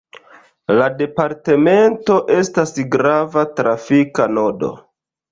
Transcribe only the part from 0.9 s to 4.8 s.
departamento estas grava trafika nodo.